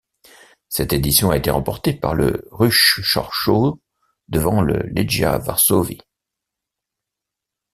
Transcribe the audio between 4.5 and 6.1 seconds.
le Legia Varsovie.